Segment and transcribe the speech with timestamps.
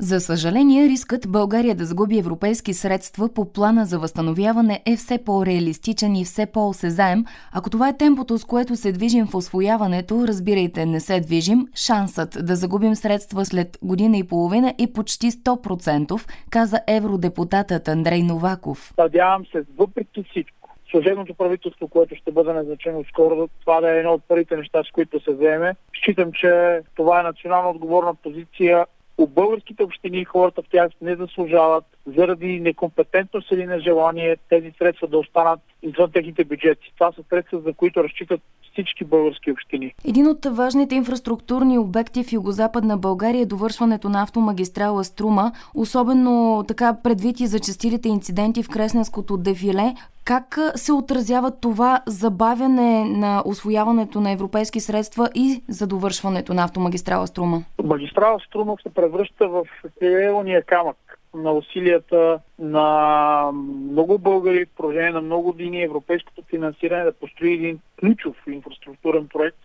[0.00, 6.16] За съжаление, рискът България да загуби европейски средства по плана за възстановяване е все по-реалистичен
[6.16, 7.24] и все по-осезаем.
[7.52, 12.46] Ако това е темпото, с което се движим в освояването, разбирайте, не се движим, шансът
[12.46, 18.94] да загубим средства след година и половина е почти 100%, каза евродепутатът Андрей Новаков.
[18.98, 24.12] Надявам се, въпреки всичко, служебното правителство, което ще бъде назначено скоро, това да е едно
[24.12, 25.76] от първите неща, с които се вземе.
[26.02, 28.86] Считам, че това е национално отговорна позиция
[29.18, 31.84] у българските общини хората в тях не заслужават
[32.16, 36.92] заради некомпетентност или нежелание тези средства да останат извън техните бюджети.
[36.98, 38.40] Това са средства, за които разчитат
[38.72, 39.94] всички български общини.
[40.08, 46.96] Един от важните инфраструктурни обекти в югозападна България е довършването на автомагистрала Струма, особено така
[47.02, 49.94] предвид и зачастилите инциденти в Кресненското дефиле.
[50.26, 57.26] Как се отразява това забавяне на освояването на европейски средства и за довършването на автомагистрала
[57.26, 57.62] Струма?
[57.84, 59.64] Магистрала Струма се превръща в
[59.98, 60.96] крайъгълния камък
[61.34, 67.78] на усилията на много българи в продължение на много години европейското финансиране да построи един
[68.00, 69.58] ключов инфраструктурен проект,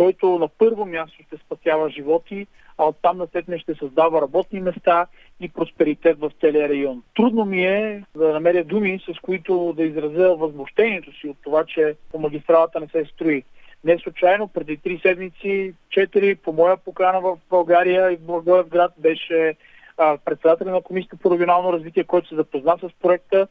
[0.00, 2.46] който на първо място ще спасява животи,
[2.78, 5.06] а оттам насетне ще създава работни места
[5.40, 7.02] и просперитет в целия район.
[7.16, 11.94] Трудно ми е да намеря думи, с които да изразя възмущението си от това, че
[12.12, 13.42] по магистралата не се строи.
[13.84, 19.54] Не случайно, преди три седмици, четири, по моя покана в България и в Благоевград беше
[20.24, 23.46] председателя на Комисията по регионално развитие, който се запозна с проекта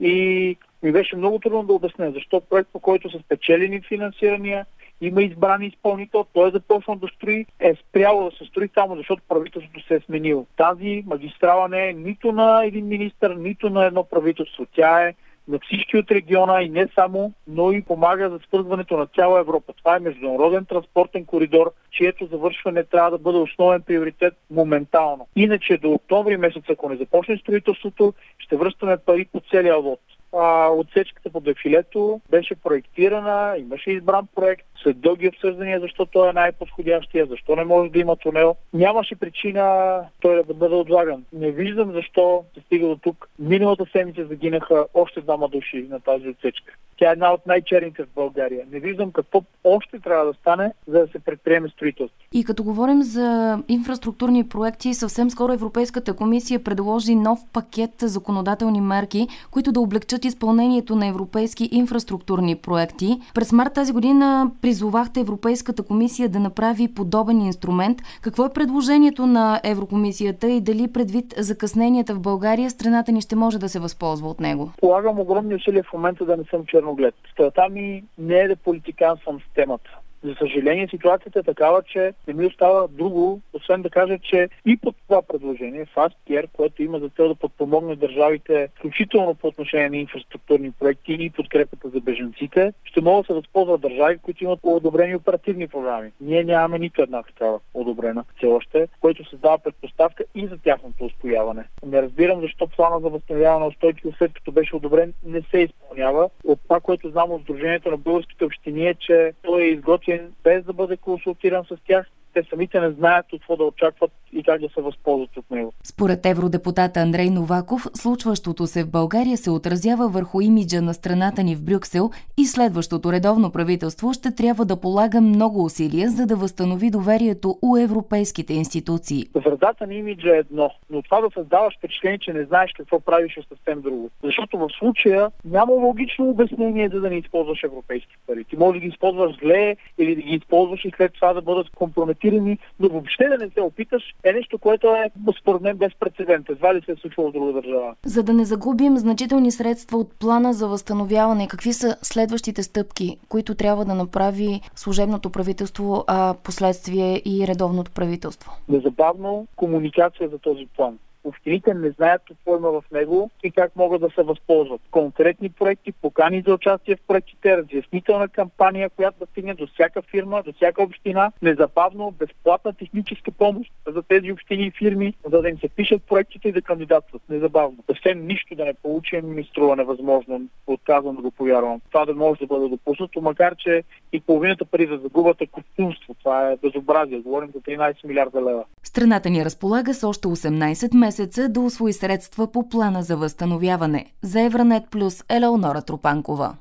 [0.00, 4.66] и ми беше много трудно да обясня защо проект, по който са спечелени финансирания,
[5.00, 9.22] има избран изпълнител, той е започнал да строи, е спряло да се строи само защото
[9.28, 10.46] правителството се е сменило.
[10.56, 14.66] Тази магистрала не е нито на един министр, нито на едно правителство.
[14.74, 15.14] Тя е
[15.48, 19.72] на всички от региона и не само, но и помага за свързването на цяла Европа.
[19.72, 25.26] Това е международен транспортен коридор, чието завършване трябва да бъде основен приоритет моментално.
[25.36, 30.00] Иначе до октомври месец, ако не започне строителството, ще връщаме пари по целия лот
[30.36, 36.32] а, отсечката по дефилето беше проектирана, имаше избран проект, след дълги обсъждания, защо той е
[36.32, 38.56] най-подходящия, защо не може да има тунел.
[38.74, 41.24] Нямаше причина той да бъде отлаган.
[41.32, 43.28] Не виждам защо се стига до тук.
[43.38, 46.76] Миналата седмица загинаха още двама души на тази отсечка.
[46.98, 48.64] Тя е една от най-черните в България.
[48.72, 52.18] Не виждам какво още трябва да стане, за да се предприеме строителство.
[52.32, 59.26] И като говорим за инфраструктурни проекти, съвсем скоро Европейската комисия предложи нов пакет законодателни мерки,
[59.50, 63.08] които да облегчат изпълнението на европейски инфраструктурни проекти.
[63.34, 67.98] През март тази година призовахте Европейската комисия да направи подобен инструмент.
[68.22, 73.58] Какво е предложението на Еврокомисията и дали предвид закъсненията в България страната ни ще може
[73.58, 74.70] да се възползва от него?
[74.80, 77.14] Полагам огромни усилия в момента да не съм черноглед.
[77.32, 79.90] Стата ми не е да политиканствам с темата.
[80.22, 84.76] За съжаление, ситуацията е такава, че не ми остава друго, освен да кажа, че и
[84.76, 89.96] под това предложение, FASTCARE, което има за цел да подпомогне държавите, включително по отношение на
[89.96, 95.16] инфраструктурни проекти и подкрепата за беженците, ще могат да се възползват държави, които имат одобрени
[95.16, 96.10] оперативни програми.
[96.20, 101.64] Ние нямаме нито една такава одобрена все още, което създава предпоставка и за тяхното устояване.
[101.86, 106.30] Не разбирам защо плана за възстановяване на устойчивост, след като беше одобрен, не се изпълнява.
[106.44, 110.64] От това, което знам от Сдружението на българските общини е, че той е изготвен без
[110.64, 114.68] да бъде консултиран с тях те самите не знаят какво да очакват и как да
[114.68, 115.72] се възползват от него.
[115.84, 121.56] Според евродепутата Андрей Новаков, случващото се в България се отразява върху имиджа на страната ни
[121.56, 126.90] в Брюксел и следващото редовно правителство ще трябва да полага много усилия, за да възстанови
[126.90, 129.24] доверието у европейските институции.
[129.34, 133.36] Вредата на имиджа е едно, но това да създаваш впечатление, че не знаеш какво правиш
[133.36, 134.10] е съвсем друго.
[134.24, 138.44] Защото в случая няма логично обяснение за да не използваш европейски пари.
[138.44, 141.70] Ти може да ги използваш зле или да ги използваш и след това да бъдат
[141.70, 146.48] компрометирани но въобще да не се опиташ е нещо, което е според мен безпредседент.
[146.48, 147.94] Едва ли се е случвало в друга държава.
[148.04, 153.54] За да не загубим значителни средства от плана за възстановяване, какви са следващите стъпки, които
[153.54, 158.52] трябва да направи служебното правителство, а последствие и редовното правителство?
[158.68, 164.00] Незабавно комуникация за този план общините не знаят какво има в него и как могат
[164.00, 164.80] да се възползват.
[164.90, 170.42] Конкретни проекти, покани за участие в проектите, разяснителна кампания, която да стигне до всяка фирма,
[170.42, 175.58] до всяка община, незабавно, безплатна техническа помощ за тези общини и фирми, за да им
[175.58, 177.76] се пишат проектите и да кандидатстват незабавно.
[177.86, 180.42] Съвсем нищо да не получим ми струва невъзможно.
[180.66, 181.80] Отказвам да го повярвам.
[181.90, 183.82] Това да може да бъде допуснато, макар че
[184.12, 186.14] и половината пари за загубата е костюмство.
[186.14, 187.18] Това е безобразие.
[187.18, 188.64] Говорим за 13 милиарда лева.
[188.82, 191.15] Страната ни разполага с още 18 месеца
[191.48, 194.06] да освои средства по плана за възстановяване.
[194.22, 196.54] За Евранет Плюс Елеонора Тропанкова.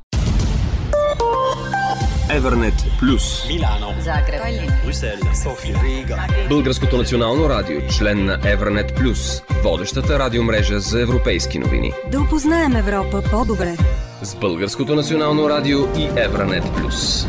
[2.32, 3.48] Евернет Плюс.
[3.48, 4.42] Milano, Загреб.
[4.86, 6.18] Bruxelles, София, Рига.
[6.50, 11.94] Българското национално радио, член на Евернет Плюс, водещата радиомрежа за европейски новини.
[12.12, 13.78] Да опознаем Европа по-добре.
[14.22, 17.28] С Българското национално радио и Евранет Плюс.